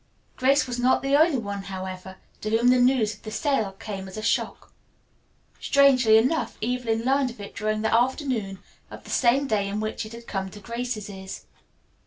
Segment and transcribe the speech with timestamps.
[0.35, 4.07] Grace was not the only one, however, to whom the news of the sale came
[4.07, 4.73] as a shock.
[5.59, 8.57] Strangely enough Evelyn learned of it during the afternoon
[8.89, 11.45] of the same day in which it had come to Grace's ears.